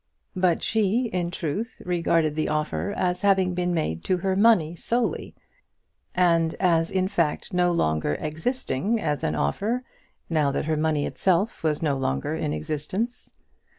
[0.35, 5.35] But she, in truth, regarded the offer as having been made to her money solely,
[6.15, 9.83] and as in fact no longer existing as an offer,
[10.27, 13.29] now that her money itself was no longer in existence.